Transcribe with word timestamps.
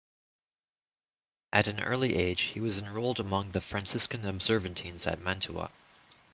At 1.53 1.67
an 1.67 1.79
early 1.79 2.15
age 2.15 2.41
he 2.55 2.59
was 2.59 2.79
enrolled 2.79 3.19
among 3.19 3.51
the 3.51 3.61
Franciscan 3.61 4.23
Observantines 4.23 5.05
at 5.05 5.21
Mantua. 5.21 5.69